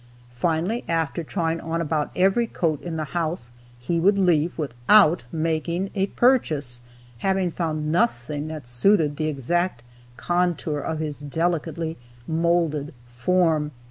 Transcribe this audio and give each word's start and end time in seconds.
Finally, 0.33 0.83
after 0.87 1.23
trying 1.23 1.59
on 1.61 1.79
about 1.79 2.09
every 2.15 2.47
coat 2.47 2.81
in 2.81 2.95
the 2.97 3.03
house, 3.13 3.51
he 3.77 3.99
would 3.99 4.17
leave 4.17 4.57
without 4.57 5.25
making 5.31 5.91
a 5.93 6.07
purchase, 6.07 6.81
having 7.19 7.51
found 7.51 7.91
nothing 7.91 8.47
that 8.47 8.67
suited 8.67 9.17
the 9.17 9.27
exact 9.27 9.83
contour 10.17 10.79
of 10.79 10.97
his 10.97 11.19
delicately 11.19 11.97
moulded 12.27 12.95
form. 13.05 13.69